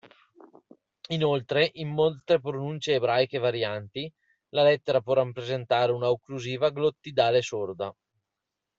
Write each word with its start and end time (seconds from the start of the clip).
Inoltre, 1.09 1.69
in 1.73 1.89
molte 1.89 2.39
pronunce 2.39 2.93
ebraiche 2.95 3.37
varianti 3.37 4.11
la 4.49 4.63
lettera 4.63 4.99
può 4.99 5.13
rappresentare 5.13 5.91
una 5.91 6.09
occlusiva 6.09 6.71
glottidale 6.71 7.43
sorda. 7.43 7.95